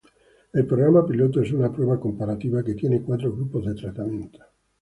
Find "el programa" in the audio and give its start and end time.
0.51-1.05